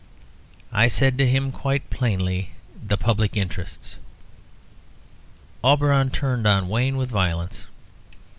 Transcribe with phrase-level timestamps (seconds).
[0.73, 2.53] "I said to him quite plainly
[2.83, 3.97] the public interests"
[5.63, 7.67] Auberon turned on Wayne with violence.